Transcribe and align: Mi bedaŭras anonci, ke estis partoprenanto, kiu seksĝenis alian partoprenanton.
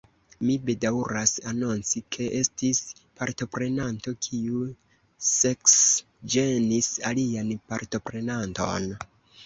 Mi 0.47 0.53
bedaŭras 0.69 1.33
anonci, 1.51 2.01
ke 2.15 2.29
estis 2.39 2.81
partoprenanto, 3.21 4.15
kiu 4.27 4.65
seksĝenis 5.29 6.93
alian 7.15 7.57
partoprenanton. 7.75 8.95